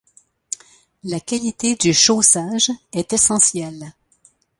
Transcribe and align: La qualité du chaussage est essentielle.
La 1.03 1.19
qualité 1.19 1.75
du 1.75 1.93
chaussage 1.93 2.71
est 2.91 3.13
essentielle. 3.13 3.93